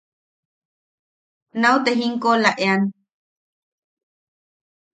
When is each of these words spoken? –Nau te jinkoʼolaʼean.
–Nau 1.59 1.75
te 1.83 1.91
jinkoʼolaʼean. 1.99 2.81